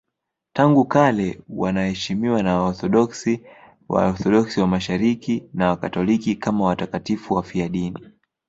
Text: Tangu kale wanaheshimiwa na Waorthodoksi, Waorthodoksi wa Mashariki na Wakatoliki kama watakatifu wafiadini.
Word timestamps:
Tangu 0.53 0.85
kale 0.85 1.39
wanaheshimiwa 1.49 2.43
na 2.43 2.55
Waorthodoksi, 2.59 3.41
Waorthodoksi 3.89 4.59
wa 4.59 4.67
Mashariki 4.67 5.43
na 5.53 5.69
Wakatoliki 5.69 6.35
kama 6.35 6.65
watakatifu 6.65 7.33
wafiadini. 7.33 8.07